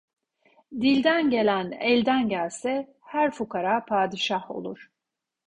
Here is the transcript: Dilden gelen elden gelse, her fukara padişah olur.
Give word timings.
Dilden 0.79 1.29
gelen 1.29 1.71
elden 1.71 2.29
gelse, 2.29 2.93
her 3.01 3.31
fukara 3.31 3.85
padişah 3.85 4.51
olur. 4.51 4.91